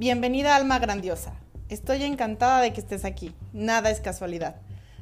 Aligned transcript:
Bienvenida 0.00 0.56
Alma 0.56 0.78
Grandiosa. 0.78 1.34
Estoy 1.68 2.04
encantada 2.04 2.62
de 2.62 2.72
que 2.72 2.80
estés 2.80 3.04
aquí. 3.04 3.34
Nada 3.52 3.90
es 3.90 4.00
casualidad. 4.00 4.56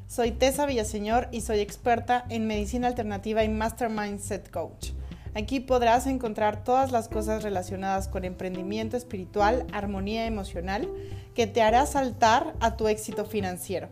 Soy 0.07 0.31
Tessa 0.31 0.65
Villaseñor 0.65 1.29
y 1.31 1.39
soy 1.39 1.61
experta 1.61 2.25
en 2.27 2.47
medicina 2.47 2.87
alternativa 2.87 3.45
y 3.45 3.47
Master 3.47 3.87
Mindset 3.89 4.51
Coach. 4.51 4.89
Aquí 5.35 5.61
podrás 5.61 6.05
encontrar 6.05 6.65
todas 6.65 6.91
las 6.91 7.07
cosas 7.07 7.43
relacionadas 7.43 8.09
con 8.09 8.25
emprendimiento 8.25 8.97
espiritual, 8.97 9.65
armonía 9.71 10.25
emocional, 10.25 10.89
que 11.33 11.47
te 11.47 11.61
hará 11.61 11.85
saltar 11.85 12.53
a 12.59 12.75
tu 12.75 12.89
éxito 12.89 13.23
financiero. 13.23 13.87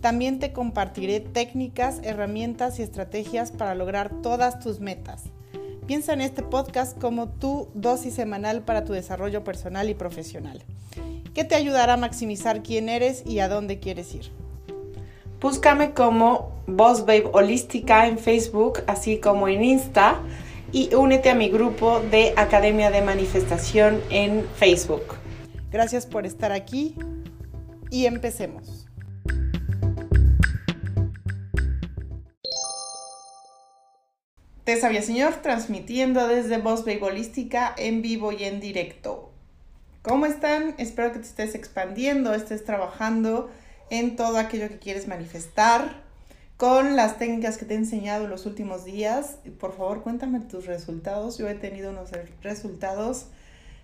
También 0.00 0.38
te 0.38 0.54
compartiré 0.54 1.20
técnicas, 1.20 2.00
herramientas 2.02 2.78
y 2.78 2.82
estrategias 2.82 3.50
para 3.50 3.74
lograr 3.74 4.22
todas 4.22 4.58
tus 4.58 4.80
metas. 4.80 5.24
Piensa 5.86 6.12
en 6.12 6.20
este 6.20 6.42
podcast 6.42 7.00
como 7.00 7.28
tu 7.28 7.68
dosis 7.74 8.12
semanal 8.12 8.62
para 8.62 8.84
tu 8.84 8.92
desarrollo 8.92 9.44
personal 9.44 9.88
y 9.88 9.94
profesional, 9.94 10.64
que 11.32 11.44
te 11.44 11.54
ayudará 11.54 11.92
a 11.92 11.96
maximizar 11.96 12.64
quién 12.64 12.88
eres 12.88 13.22
y 13.24 13.38
a 13.38 13.48
dónde 13.48 13.78
quieres 13.78 14.12
ir. 14.12 14.32
Búscame 15.40 15.92
como 15.92 16.50
Boss 16.66 17.02
Babe 17.02 17.30
Holística 17.32 18.08
en 18.08 18.18
Facebook, 18.18 18.82
así 18.88 19.20
como 19.20 19.46
en 19.46 19.62
Insta, 19.62 20.20
y 20.72 20.92
únete 20.92 21.30
a 21.30 21.36
mi 21.36 21.50
grupo 21.50 22.00
de 22.00 22.34
Academia 22.36 22.90
de 22.90 23.02
Manifestación 23.02 24.00
en 24.10 24.44
Facebook. 24.56 25.04
Gracias 25.70 26.04
por 26.04 26.26
estar 26.26 26.50
aquí 26.50 26.96
y 27.90 28.06
empecemos. 28.06 28.75
Te 34.66 34.80
sabía 34.80 35.00
señor, 35.00 35.34
transmitiendo 35.42 36.26
desde 36.26 36.58
Voz 36.58 36.84
Holística 37.00 37.72
en 37.76 38.02
vivo 38.02 38.32
y 38.32 38.42
en 38.42 38.58
directo. 38.58 39.30
¿Cómo 40.02 40.26
están? 40.26 40.74
Espero 40.76 41.12
que 41.12 41.20
te 41.20 41.26
estés 41.26 41.54
expandiendo, 41.54 42.34
estés 42.34 42.64
trabajando 42.64 43.48
en 43.90 44.16
todo 44.16 44.38
aquello 44.38 44.68
que 44.68 44.80
quieres 44.80 45.06
manifestar 45.06 46.02
con 46.56 46.96
las 46.96 47.16
técnicas 47.16 47.58
que 47.58 47.64
te 47.64 47.74
he 47.74 47.76
enseñado 47.76 48.26
los 48.26 48.44
últimos 48.44 48.84
días. 48.84 49.36
Por 49.60 49.76
favor, 49.76 50.02
cuéntame 50.02 50.40
tus 50.40 50.66
resultados. 50.66 51.38
Yo 51.38 51.48
he 51.48 51.54
tenido 51.54 51.90
unos 51.90 52.10
resultados 52.42 53.26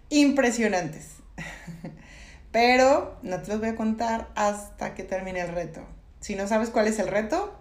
impresionantes. 0.08 1.11
Pero 2.50 3.20
no 3.22 3.41
te 3.41 3.52
los 3.52 3.61
voy 3.61 3.69
a 3.69 3.77
contar 3.77 4.30
hasta 4.34 4.94
que 4.94 5.05
termine 5.05 5.42
el 5.42 5.55
reto. 5.55 5.83
Si 6.19 6.34
no 6.34 6.48
sabes 6.48 6.70
cuál 6.70 6.89
es 6.89 6.98
el 6.98 7.06
reto, 7.06 7.56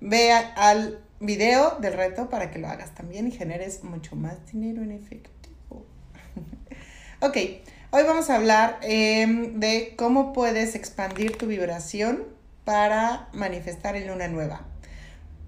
ve 0.00 0.32
al 0.32 1.00
video 1.22 1.76
del 1.80 1.92
reto 1.92 2.28
para 2.28 2.50
que 2.50 2.58
lo 2.58 2.68
hagas 2.68 2.94
también 2.94 3.28
y 3.28 3.30
generes 3.30 3.84
mucho 3.84 4.16
más 4.16 4.44
dinero 4.50 4.82
en 4.82 4.90
efectivo. 4.90 5.86
ok, 7.20 7.36
hoy 7.90 8.02
vamos 8.02 8.28
a 8.28 8.36
hablar 8.36 8.80
em, 8.82 9.60
de 9.60 9.94
cómo 9.96 10.32
puedes 10.32 10.74
expandir 10.74 11.38
tu 11.38 11.46
vibración 11.46 12.24
para 12.64 13.28
manifestar 13.32 13.94
en 13.94 14.08
luna 14.08 14.26
nueva. 14.26 14.66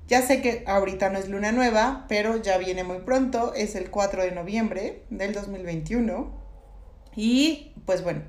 Ya 0.06 0.22
sé 0.22 0.40
que 0.42 0.62
ahorita 0.66 1.10
no 1.10 1.18
es 1.18 1.28
luna 1.28 1.50
nueva, 1.50 2.04
pero 2.08 2.40
ya 2.40 2.56
viene 2.58 2.84
muy 2.84 2.98
pronto, 2.98 3.52
es 3.54 3.74
el 3.74 3.90
4 3.90 4.22
de 4.22 4.30
noviembre 4.30 5.02
del 5.10 5.32
2021. 5.32 6.30
Y 7.16 7.72
pues 7.84 8.04
bueno, 8.04 8.22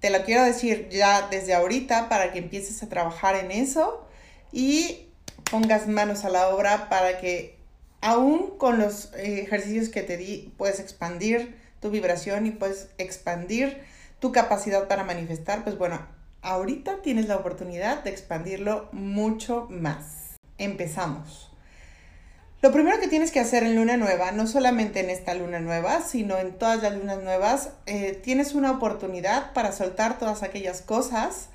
te 0.00 0.08
lo 0.08 0.24
quiero 0.24 0.44
decir 0.44 0.88
ya 0.90 1.28
desde 1.28 1.52
ahorita 1.52 2.08
para 2.08 2.32
que 2.32 2.38
empieces 2.38 2.82
a 2.82 2.88
trabajar 2.88 3.34
en 3.36 3.50
eso 3.50 4.06
y 4.52 5.06
pongas 5.50 5.86
manos 5.86 6.24
a 6.24 6.30
la 6.30 6.48
obra 6.48 6.88
para 6.88 7.18
que 7.18 7.56
aún 8.00 8.56
con 8.58 8.78
los 8.78 9.12
eh, 9.14 9.40
ejercicios 9.40 9.88
que 9.88 10.02
te 10.02 10.16
di 10.16 10.52
puedes 10.56 10.80
expandir 10.80 11.56
tu 11.80 11.90
vibración 11.90 12.46
y 12.46 12.50
puedes 12.50 12.88
expandir 12.98 13.82
tu 14.20 14.32
capacidad 14.32 14.88
para 14.88 15.04
manifestar, 15.04 15.62
pues 15.62 15.76
bueno, 15.76 16.00
ahorita 16.42 17.02
tienes 17.02 17.28
la 17.28 17.36
oportunidad 17.36 18.02
de 18.02 18.10
expandirlo 18.10 18.88
mucho 18.92 19.66
más. 19.70 20.36
Empezamos. 20.58 21.52
Lo 22.62 22.72
primero 22.72 22.98
que 22.98 23.08
tienes 23.08 23.30
que 23.30 23.40
hacer 23.40 23.62
en 23.62 23.76
luna 23.76 23.98
nueva, 23.98 24.32
no 24.32 24.46
solamente 24.46 25.00
en 25.00 25.10
esta 25.10 25.34
luna 25.34 25.60
nueva, 25.60 26.00
sino 26.00 26.38
en 26.38 26.56
todas 26.58 26.82
las 26.82 26.94
lunas 26.94 27.22
nuevas, 27.22 27.70
eh, 27.84 28.18
tienes 28.24 28.54
una 28.54 28.72
oportunidad 28.72 29.52
para 29.52 29.72
soltar 29.72 30.18
todas 30.18 30.42
aquellas 30.42 30.80
cosas 30.80 31.50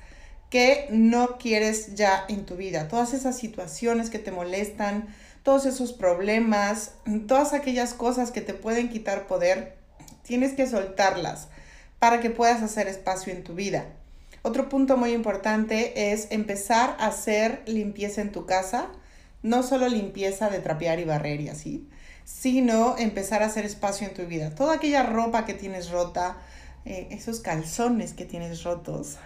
que 0.52 0.86
no 0.90 1.38
quieres 1.38 1.94
ya 1.94 2.26
en 2.28 2.44
tu 2.44 2.56
vida. 2.56 2.86
Todas 2.86 3.14
esas 3.14 3.38
situaciones 3.38 4.10
que 4.10 4.18
te 4.18 4.32
molestan, 4.32 5.08
todos 5.42 5.64
esos 5.64 5.94
problemas, 5.94 6.92
todas 7.26 7.54
aquellas 7.54 7.94
cosas 7.94 8.32
que 8.32 8.42
te 8.42 8.52
pueden 8.52 8.90
quitar 8.90 9.26
poder, 9.26 9.78
tienes 10.22 10.52
que 10.52 10.66
soltarlas 10.66 11.48
para 11.98 12.20
que 12.20 12.28
puedas 12.28 12.62
hacer 12.62 12.86
espacio 12.86 13.32
en 13.32 13.44
tu 13.44 13.54
vida. 13.54 13.86
Otro 14.42 14.68
punto 14.68 14.98
muy 14.98 15.12
importante 15.12 16.12
es 16.12 16.26
empezar 16.30 16.96
a 16.98 17.06
hacer 17.06 17.62
limpieza 17.64 18.20
en 18.20 18.30
tu 18.30 18.44
casa, 18.44 18.90
no 19.42 19.62
solo 19.62 19.88
limpieza 19.88 20.50
de 20.50 20.58
trapear 20.58 21.00
y 21.00 21.04
barrer 21.04 21.40
y 21.40 21.48
así, 21.48 21.88
sino 22.24 22.98
empezar 22.98 23.42
a 23.42 23.46
hacer 23.46 23.64
espacio 23.64 24.06
en 24.06 24.12
tu 24.12 24.26
vida. 24.26 24.54
Toda 24.54 24.74
aquella 24.74 25.02
ropa 25.02 25.46
que 25.46 25.54
tienes 25.54 25.88
rota, 25.88 26.36
eh, 26.84 27.08
esos 27.10 27.40
calzones 27.40 28.12
que 28.12 28.24
tienes 28.24 28.64
rotos, 28.64 29.16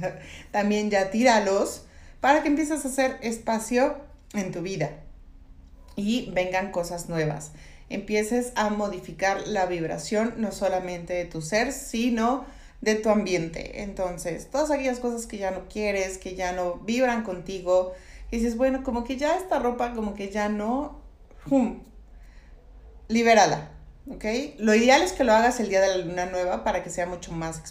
también 0.50 0.90
ya 0.90 1.10
tíralos 1.10 1.84
para 2.20 2.42
que 2.42 2.48
empieces 2.48 2.84
a 2.84 2.88
hacer 2.88 3.18
espacio 3.20 3.96
en 4.32 4.52
tu 4.52 4.62
vida 4.62 4.90
y 5.96 6.30
vengan 6.32 6.70
cosas 6.72 7.08
nuevas. 7.08 7.52
Empieces 7.90 8.52
a 8.56 8.70
modificar 8.70 9.46
la 9.46 9.66
vibración 9.66 10.34
no 10.38 10.50
solamente 10.52 11.12
de 11.12 11.26
tu 11.26 11.42
ser, 11.42 11.72
sino 11.72 12.46
de 12.80 12.94
tu 12.94 13.10
ambiente. 13.10 13.82
Entonces, 13.82 14.50
todas 14.50 14.70
aquellas 14.70 15.00
cosas 15.00 15.26
que 15.26 15.38
ya 15.38 15.50
no 15.50 15.68
quieres, 15.68 16.18
que 16.18 16.34
ya 16.34 16.52
no 16.52 16.76
vibran 16.76 17.22
contigo, 17.22 17.92
y 18.30 18.38
dices, 18.38 18.56
bueno, 18.56 18.82
como 18.82 19.04
que 19.04 19.16
ya 19.16 19.36
esta 19.36 19.58
ropa, 19.58 19.92
como 19.92 20.14
que 20.14 20.30
ya 20.30 20.48
no, 20.48 20.98
¡hum! 21.50 21.82
Libérala, 23.08 23.70
Lo 24.06 24.74
ideal 24.74 25.02
es 25.02 25.12
que 25.12 25.24
lo 25.24 25.32
hagas 25.32 25.60
el 25.60 25.70
día 25.70 25.80
de 25.80 25.88
la 25.88 26.04
luna 26.04 26.26
nueva 26.26 26.62
para 26.62 26.82
que 26.82 26.90
sea 26.90 27.06
mucho 27.06 27.32
más 27.32 27.62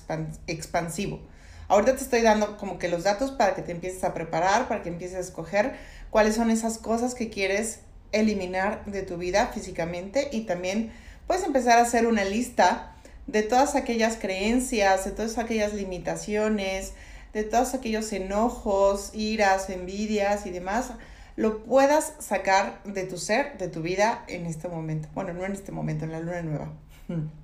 expansivo. 0.48 1.20
Ahorita 1.68 1.96
te 1.96 2.04
estoy 2.04 2.22
dando 2.22 2.58
como 2.58 2.80
que 2.80 2.90
los 2.90 3.04
datos 3.04 3.32
para 3.32 3.56
que 3.56 3.62
te 3.62 3.72
empieces 3.72 4.04
a 4.04 4.14
preparar, 4.14 4.68
para 4.68 4.82
que 4.82 4.90
empieces 4.90 5.18
a 5.18 5.22
escoger 5.22 5.76
cuáles 6.10 6.36
son 6.36 6.50
esas 6.50 6.80
cosas 6.80 7.14
que 7.14 7.30
quieres 7.30 7.80
eliminar 8.12 8.84
de 8.86 9.04
tu 9.04 9.18
vida 9.18 9.48
físicamente 9.54 10.30
y 10.32 10.42
también 10.42 10.92
puedes 11.28 11.44
empezar 11.44 11.80
a 11.80 11.84
hacer 11.84 12.08
una 12.08 12.26
lista 12.26 12.96
de 13.28 13.44
todas 13.44 13.76
aquellas 13.76 14.18
creencias, 14.18 15.06
de 15.06 15.12
todas 15.12 15.38
aquellas 15.38 15.74
limitaciones, 15.74 16.94
de 17.34 17.44
todos 17.44 17.74
aquellos 17.74 18.12
enojos, 18.12 19.12
iras, 19.14 19.70
envidias 19.70 20.46
y 20.46 20.52
demás, 20.52 20.92
lo 21.36 21.64
puedas 21.64 22.14
sacar 22.20 22.82
de 22.84 23.04
tu 23.04 23.18
ser, 23.18 23.58
de 23.58 23.68
tu 23.68 23.82
vida 23.82 24.24
en 24.28 24.46
este 24.46 24.68
momento. 24.68 25.10
Bueno, 25.14 25.34
no 25.34 25.46
en 25.46 25.54
este 25.54 25.72
momento, 25.72 26.06
en 26.06 26.12
la 26.12 26.20
luna 26.20 26.42
nueva. 26.42 26.74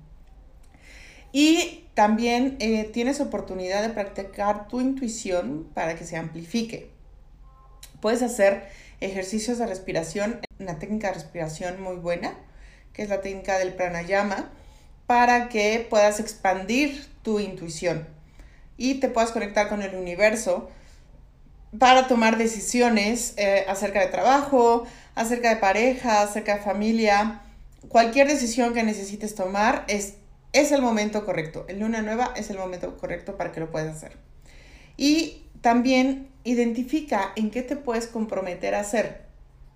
Y 1.32 1.84
también 1.94 2.56
eh, 2.58 2.90
tienes 2.92 3.20
oportunidad 3.20 3.82
de 3.82 3.90
practicar 3.90 4.66
tu 4.66 4.80
intuición 4.80 5.64
para 5.74 5.94
que 5.94 6.04
se 6.04 6.16
amplifique. 6.16 6.90
Puedes 8.00 8.20
hacer 8.22 8.66
ejercicios 9.00 9.58
de 9.58 9.66
respiración, 9.66 10.40
una 10.58 10.80
técnica 10.80 11.06
de 11.06 11.14
respiración 11.14 11.80
muy 11.80 11.94
buena, 11.94 12.34
que 12.92 13.02
es 13.02 13.08
la 13.08 13.20
técnica 13.20 13.60
del 13.60 13.74
pranayama, 13.74 14.50
para 15.06 15.48
que 15.48 15.86
puedas 15.88 16.18
expandir 16.18 17.06
tu 17.22 17.38
intuición 17.38 18.08
y 18.76 18.94
te 18.94 19.08
puedas 19.08 19.30
conectar 19.30 19.68
con 19.68 19.82
el 19.82 19.94
universo 19.94 20.70
para 21.78 22.08
tomar 22.08 22.36
decisiones 22.36 23.34
eh, 23.36 23.64
acerca 23.68 24.00
de 24.00 24.06
trabajo, 24.06 24.86
acerca 25.14 25.50
de 25.50 25.56
pareja, 25.56 26.22
acerca 26.22 26.56
de 26.56 26.62
familia. 26.62 27.42
Cualquier 27.88 28.28
decisión 28.28 28.74
que 28.74 28.82
necesites 28.82 29.34
tomar 29.34 29.84
es 29.88 30.14
es 30.52 30.72
el 30.72 30.82
momento 30.82 31.24
correcto. 31.24 31.64
El 31.68 31.80
luna 31.80 32.02
nueva 32.02 32.32
es 32.36 32.50
el 32.50 32.58
momento 32.58 32.96
correcto 32.96 33.36
para 33.36 33.52
que 33.52 33.60
lo 33.60 33.70
puedas 33.70 33.96
hacer. 33.96 34.16
Y 34.96 35.46
también 35.60 36.28
identifica 36.44 37.32
en 37.36 37.50
qué 37.50 37.62
te 37.62 37.76
puedes 37.76 38.06
comprometer 38.06 38.74
a 38.74 38.80
hacer 38.80 39.22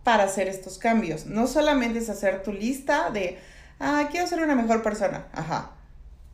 para 0.02 0.24
hacer 0.24 0.48
estos 0.48 0.78
cambios. 0.78 1.26
No 1.26 1.46
solamente 1.46 1.98
es 1.98 2.10
hacer 2.10 2.42
tu 2.42 2.52
lista 2.52 3.10
de, 3.10 3.38
ah, 3.78 4.08
quiero 4.10 4.26
ser 4.26 4.42
una 4.42 4.54
mejor 4.54 4.82
persona. 4.82 5.28
Ajá. 5.32 5.72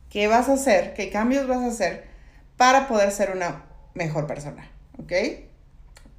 ¿Qué 0.09 0.27
vas 0.27 0.49
a 0.49 0.53
hacer? 0.53 0.93
¿Qué 0.93 1.09
cambios 1.09 1.47
vas 1.47 1.59
a 1.59 1.67
hacer 1.67 2.05
para 2.57 2.87
poder 2.87 3.11
ser 3.11 3.31
una 3.31 3.65
mejor 3.93 4.27
persona? 4.27 4.69
¿Ok? 4.97 5.13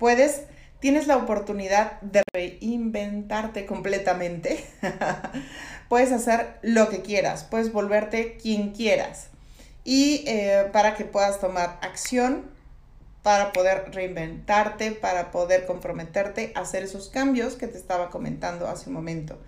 Puedes 0.03 0.43
tienes 0.81 1.07
la 1.07 1.17
oportunidad 1.17 2.01
de 2.01 2.25
reinventarte 2.33 3.67
completamente. 3.67 4.67
puedes 5.89 6.11
hacer 6.11 6.59
lo 6.63 6.89
que 6.89 7.03
quieras, 7.03 7.45
puedes 7.45 7.73
volverte 7.73 8.37
quien 8.37 8.73
quieras. 8.73 9.29
Y 9.85 10.25
eh, 10.27 10.69
para 10.73 10.97
que 10.97 11.05
puedas 11.05 11.39
tomar 11.39 11.79
acción, 11.83 12.51
para 13.23 13.53
poder 13.53 13.93
reinventarte, 13.93 14.91
para 14.91 15.31
poder 15.31 15.67
comprometerte 15.67 16.51
a 16.57 16.63
hacer 16.63 16.83
esos 16.83 17.09
cambios 17.09 17.55
que 17.55 17.69
te 17.69 17.79
estaba 17.79 18.11
comentando 18.11 18.67
hace 18.67 18.89
un 18.89 18.95
momento. 18.95 19.39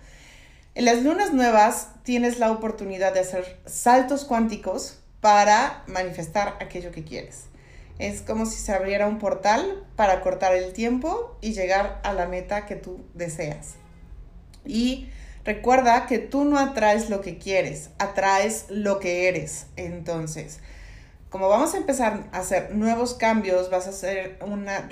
En 0.73 0.85
las 0.85 1.03
lunas 1.03 1.33
nuevas 1.33 1.89
tienes 2.03 2.39
la 2.39 2.49
oportunidad 2.49 3.13
de 3.13 3.19
hacer 3.19 3.59
saltos 3.65 4.23
cuánticos 4.23 4.99
para 5.19 5.83
manifestar 5.87 6.55
aquello 6.61 6.93
que 6.93 7.03
quieres. 7.03 7.47
Es 7.97 8.21
como 8.21 8.45
si 8.45 8.57
se 8.57 8.73
abriera 8.73 9.07
un 9.07 9.19
portal 9.19 9.85
para 9.95 10.21
cortar 10.21 10.53
el 10.53 10.73
tiempo 10.73 11.37
y 11.41 11.53
llegar 11.53 12.01
a 12.03 12.13
la 12.13 12.27
meta 12.27 12.65
que 12.65 12.75
tú 12.75 13.05
deseas. 13.13 13.75
Y 14.65 15.09
recuerda 15.45 16.05
que 16.05 16.19
tú 16.19 16.43
no 16.43 16.59
atraes 16.59 17.09
lo 17.09 17.21
que 17.21 17.37
quieres, 17.37 17.91
atraes 17.97 18.65
lo 18.69 18.99
que 18.99 19.29
eres. 19.29 19.67
Entonces, 19.77 20.59
como 21.29 21.47
vamos 21.47 21.73
a 21.73 21.77
empezar 21.77 22.27
a 22.33 22.39
hacer 22.39 22.75
nuevos 22.75 23.13
cambios, 23.13 23.69
vas 23.69 23.87
a 23.87 23.91
hacer 23.91 24.39
una 24.45 24.89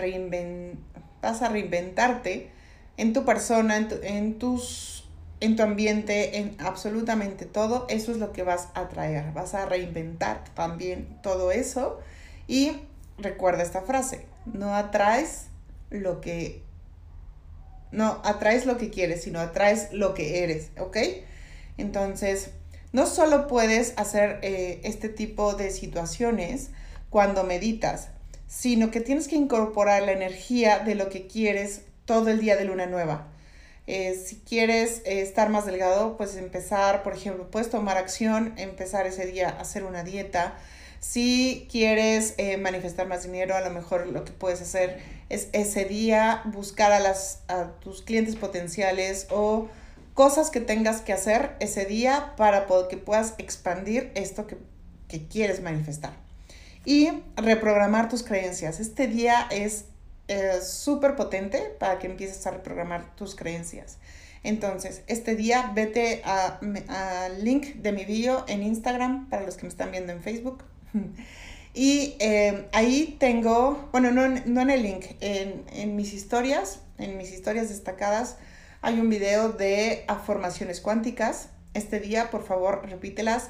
vas 1.22 1.42
a 1.42 1.50
reinventarte 1.50 2.52
en 2.98 3.14
tu 3.14 3.26
persona, 3.26 3.78
en, 3.78 3.90
en, 4.04 4.40
tus, 4.40 5.10
en 5.40 5.56
tu 5.56 5.64
ambiente, 5.64 6.38
en 6.38 6.56
absolutamente 6.60 7.46
todo. 7.46 7.86
Eso 7.90 8.12
es 8.12 8.18
lo 8.18 8.32
que 8.32 8.44
vas 8.44 8.70
a 8.76 8.88
traer. 8.88 9.32
Vas 9.34 9.54
a 9.54 9.66
reinventar 9.66 10.44
también 10.54 11.20
todo 11.22 11.52
eso 11.52 12.00
y 12.48 12.82
recuerda 13.18 13.64
esta 13.64 13.82
frase, 13.82 14.26
no 14.46 14.76
atraes 14.76 15.48
lo 15.90 16.22
que, 16.22 16.64
no 17.92 18.22
atraes 18.24 18.66
lo 18.66 18.78
que 18.78 18.90
quieres, 18.90 19.24
sino 19.24 19.40
atraes 19.40 19.92
lo 19.92 20.14
que 20.14 20.44
eres, 20.44 20.72
¿ok? 20.78 20.98
Entonces, 21.78 22.52
no 22.92 23.08
solo 23.08 23.48
puedes 23.48 23.94
hacer 23.98 24.40
eh, 24.44 24.82
este 24.84 25.10
tipo 25.10 25.54
de 25.54 25.72
situaciones 25.72 26.70
cuando 27.10 27.44
meditas, 27.44 28.10
sino 28.48 28.92
que 28.92 29.02
tienes 29.02 29.28
que 29.28 29.36
incorporar 29.36 30.04
la 30.04 30.12
energía 30.12 30.80
de 30.80 30.96
lo 30.96 31.10
que 31.10 31.28
quieres 31.28 31.82
todo 32.06 32.30
el 32.30 32.40
día 32.40 32.56
de 32.56 32.66
luna 32.66 32.86
nueva. 32.86 33.28
Eh, 33.86 34.16
si 34.16 34.38
quieres 34.38 35.02
eh, 35.06 35.22
estar 35.22 35.50
más 35.50 35.66
delgado, 35.66 36.16
pues 36.18 36.36
empezar, 36.38 37.04
por 37.04 37.14
ejemplo, 37.14 37.50
puedes 37.50 37.70
tomar 37.70 37.98
acción, 37.98 38.54
empezar 38.58 39.08
ese 39.08 39.26
día 39.26 39.50
a 39.50 39.62
hacer 39.62 39.84
una 39.84 40.04
dieta, 40.04 40.56
si 41.04 41.68
quieres 41.70 42.34
eh, 42.38 42.56
manifestar 42.56 43.08
más 43.08 43.24
dinero, 43.24 43.56
a 43.56 43.62
lo 43.62 43.70
mejor 43.72 44.08
lo 44.08 44.24
que 44.24 44.32
puedes 44.32 44.62
hacer 44.62 45.02
es 45.28 45.50
ese 45.52 45.84
día 45.84 46.42
buscar 46.46 46.94
a, 46.94 47.00
las, 47.02 47.42
a 47.50 47.72
tus 47.82 48.04
clientes 48.04 48.38
potenciales 48.38 49.28
o 49.30 49.68
cosas 50.14 50.50
que 50.50 50.62
tengas 50.62 51.02
que 51.02 51.12
hacer 51.12 51.58
ese 51.60 51.84
día 51.84 52.34
para 52.38 52.68
que 52.90 52.96
puedas 52.96 53.34
expandir 53.38 54.14
esto 54.16 54.48
que, 54.48 54.58
quieres 55.30 55.62
manifestar. 55.62 56.14
Y 56.86 57.10
reprogramar 57.36 58.08
tus 58.08 58.24
creencias. 58.24 58.80
Este 58.80 59.08
día 59.08 59.46
es 59.52 59.86
eh, 60.30 60.62
súper 60.64 61.18
potente 61.18 61.60
para 61.80 62.00
que 62.00 62.08
empieces 62.08 62.48
a 62.48 62.52
reprogramar 62.52 63.14
tus 63.16 63.36
creencias. 63.36 63.98
Entonces, 64.42 65.04
este 65.08 65.36
día 65.36 65.72
vete 65.76 66.24
al 66.24 67.44
link 67.44 67.76
de 67.76 67.92
mi 67.92 68.06
video 68.06 68.46
en 68.48 68.64
Instagram 68.64 69.30
para 69.30 69.46
los 69.46 69.58
que 69.58 69.64
me 69.64 69.70
están 69.70 69.92
viendo 69.92 70.14
en 70.14 70.24
Facebook 70.24 70.64
Y 71.76 72.16
eh, 72.20 72.70
ahí 72.72 73.18
tengo, 73.20 73.90
bueno, 73.92 74.12
no, 74.12 74.26
en 74.26 74.70
el 74.70 74.84
link, 74.84 75.06
en, 75.22 75.96
mis 75.96 76.14
historias, 76.14 76.82
en 77.00 77.18
mis 77.18 77.32
historias 77.32 77.70
destacadas, 77.70 78.38
hay 78.82 79.00
un 79.00 79.10
video 79.10 79.50
de 79.50 80.06
formaciones 80.26 80.82
cuánticas. 80.82 81.50
Este 81.74 82.00
día, 82.00 82.30
por 82.30 82.46
favor, 82.46 82.88
repítelas 82.88 83.50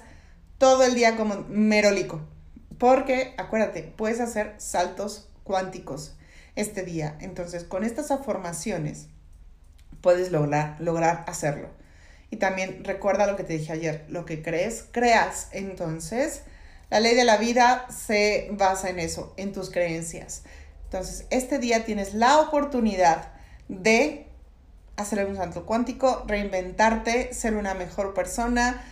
todo 0.58 0.86
el 0.86 0.96
día 0.96 1.18
como 1.18 1.44
merólico. 1.50 2.22
Porque, 2.78 3.34
acuérdate, 3.38 3.84
puedes 3.84 4.22
hacer 4.22 4.56
saltos 4.58 5.28
cuánticos 5.44 6.16
este 6.56 6.84
día. 6.84 7.18
Entonces, 7.20 7.66
con 7.66 7.84
estas 7.84 8.10
afirmaciones 8.10 9.08
puedes 10.00 10.32
lograr, 10.32 10.78
lograr 10.80 11.26
hacerlo. 11.28 11.68
Y 12.30 12.38
también 12.38 12.86
recuerda 12.86 13.28
lo 13.28 13.36
que 13.36 13.44
te 13.44 13.58
dije 13.58 13.74
ayer, 13.74 14.06
lo 14.08 14.26
que 14.26 14.42
crees, 14.42 14.86
creas. 14.92 15.50
Entonces, 15.52 16.44
la 16.90 17.00
ley 17.00 17.16
de 17.16 17.24
la 17.24 17.38
vida 17.38 17.88
se 17.90 18.50
basa 18.52 18.90
en 18.90 19.00
eso, 19.00 19.34
en 19.38 19.52
tus 19.52 19.70
creencias. 19.70 20.44
Entonces, 20.86 21.26
este 21.32 21.58
día 21.58 21.86
tienes 21.86 22.14
la 22.14 22.40
oportunidad 22.40 23.32
de 23.68 24.28
hacer 24.96 25.26
un 25.26 25.36
salto 25.36 25.66
cuántico, 25.66 26.24
reinventarte, 26.28 27.34
ser 27.34 27.56
una 27.56 27.74
mejor 27.74 28.14
persona, 28.14 28.84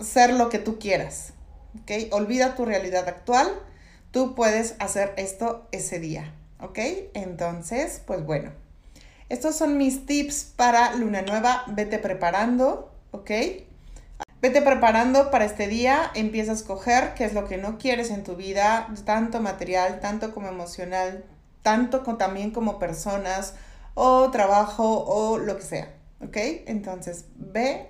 ser 0.00 0.32
lo 0.32 0.48
que 0.48 0.58
tú 0.58 0.78
quieras. 0.78 1.34
¿Ok? 1.82 2.12
Olvida 2.12 2.54
tu 2.54 2.64
realidad 2.64 3.08
actual. 3.08 3.48
Tú 4.10 4.34
puedes 4.34 4.76
hacer 4.78 5.12
esto 5.16 5.66
ese 5.72 5.98
día. 5.98 6.34
¿Ok? 6.60 6.78
Entonces, 7.14 8.00
pues 8.06 8.24
bueno. 8.24 8.52
Estos 9.28 9.56
son 9.56 9.76
mis 9.76 10.06
tips 10.06 10.52
para 10.56 10.94
luna 10.94 11.22
nueva. 11.22 11.64
Vete 11.68 11.98
preparando. 11.98 12.92
¿Ok? 13.10 13.30
Vete 14.44 14.60
preparando 14.60 15.30
para 15.30 15.46
este 15.46 15.68
día, 15.68 16.10
empieza 16.14 16.52
a 16.52 16.54
escoger 16.54 17.14
qué 17.14 17.24
es 17.24 17.32
lo 17.32 17.48
que 17.48 17.56
no 17.56 17.78
quieres 17.78 18.10
en 18.10 18.24
tu 18.24 18.36
vida, 18.36 18.86
tanto 19.06 19.40
material, 19.40 20.00
tanto 20.00 20.34
como 20.34 20.48
emocional, 20.48 21.24
tanto 21.62 22.02
también 22.18 22.50
como 22.50 22.78
personas 22.78 23.54
o 23.94 24.30
trabajo 24.30 25.02
o 25.02 25.38
lo 25.38 25.56
que 25.56 25.62
sea, 25.62 25.94
¿ok? 26.20 26.36
Entonces, 26.66 27.24
ve, 27.36 27.88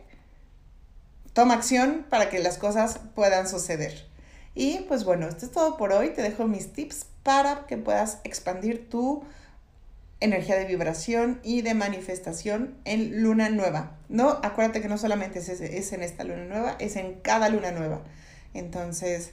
toma 1.32 1.54
acción 1.54 2.06
para 2.08 2.30
que 2.30 2.38
las 2.38 2.56
cosas 2.56 3.00
puedan 3.16 3.48
suceder. 3.48 4.06
Y 4.54 4.82
pues 4.82 5.02
bueno, 5.02 5.26
esto 5.26 5.46
es 5.46 5.50
todo 5.50 5.76
por 5.76 5.92
hoy. 5.92 6.10
Te 6.10 6.22
dejo 6.22 6.46
mis 6.46 6.72
tips 6.72 7.06
para 7.24 7.66
que 7.66 7.78
puedas 7.78 8.18
expandir 8.22 8.88
tu 8.88 9.24
energía 10.25 10.56
de 10.56 10.65
vibración 10.65 11.41
y 11.43 11.62
de 11.62 11.75
manifestación 11.75 12.79
en 12.85 13.23
luna 13.23 13.50
nueva. 13.50 13.99
No, 14.09 14.41
acuérdate 14.43 14.81
que 14.81 14.88
no 14.88 14.99
solamente 14.99 15.38
es, 15.38 15.49
es, 15.49 15.93
en 15.93 16.03
esta 16.03 16.25
luna 16.25 16.44
nueva, 16.44 16.76
es 16.79 16.97
en 16.97 17.21
cada 17.21 17.49
luna 17.49 17.71
nueva. 17.71 18.03
Entonces, 18.55 19.32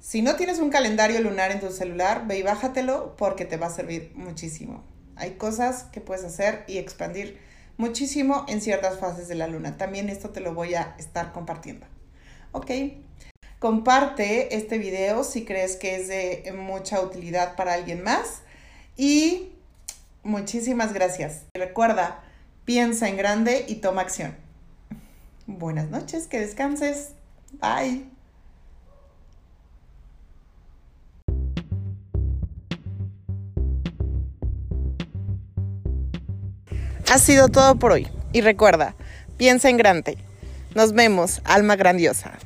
si 0.00 0.22
no 0.22 0.36
tienes 0.36 0.58
un 0.58 0.70
calendario 0.70 1.20
lunar 1.20 1.50
en 1.52 1.60
tu 1.60 1.70
celular, 1.70 2.26
ve 2.26 2.38
y 2.38 2.42
bájatelo 2.42 3.16
porque 3.16 3.44
te 3.44 3.58
va 3.58 3.66
a 3.66 3.70
servir 3.70 4.12
muchísimo. 4.14 4.82
Hay 5.16 5.32
cosas 5.32 5.84
que 5.84 6.00
puedes 6.00 6.24
hacer 6.24 6.64
y 6.66 6.78
expandir 6.78 7.38
muchísimo 7.76 8.46
en 8.48 8.62
ciertas 8.62 8.98
fases 8.98 9.28
de 9.28 9.34
la 9.34 9.46
luna. 9.46 9.76
También 9.76 10.08
esto 10.08 10.30
te 10.30 10.40
lo 10.40 10.54
voy 10.54 10.74
a 10.74 10.94
estar 10.98 11.32
compartiendo. 11.32 11.86
¿Ok? 12.52 12.70
Comparte 13.58 14.56
este 14.56 14.78
video 14.78 15.22
si 15.22 15.44
crees 15.44 15.76
que 15.76 15.96
es 15.96 16.08
de 16.08 16.50
mucha 16.56 17.02
utilidad 17.02 17.56
para 17.56 17.74
alguien 17.74 18.02
más. 18.02 18.40
Y 18.96 19.52
Muchísimas 20.22 20.92
gracias. 20.92 21.46
Recuerda, 21.54 22.22
piensa 22.64 23.08
en 23.08 23.16
grande 23.16 23.64
y 23.68 23.76
toma 23.76 24.02
acción. 24.02 24.36
Buenas 25.46 25.90
noches, 25.90 26.26
que 26.26 26.40
descanses. 26.40 27.10
Bye. 27.52 28.04
Ha 37.10 37.18
sido 37.18 37.48
todo 37.48 37.74
por 37.76 37.90
hoy. 37.90 38.06
Y 38.32 38.40
recuerda, 38.40 38.94
piensa 39.36 39.68
en 39.68 39.76
grande. 39.76 40.16
Nos 40.76 40.92
vemos, 40.92 41.40
alma 41.44 41.74
grandiosa. 41.74 42.38